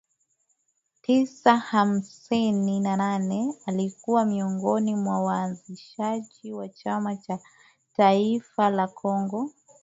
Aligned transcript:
tisa 1.01 1.57
hamsini 1.57 2.79
na 2.79 2.95
nane 2.97 3.53
alikuwa 3.65 4.25
miongoni 4.25 4.95
mwa 4.95 5.23
waanzishaji 5.23 6.53
wa 6.53 6.69
Chama 6.69 7.15
cha 7.15 7.39
Taifa 7.95 8.69
la 8.69 8.87
Kongo 8.87 9.51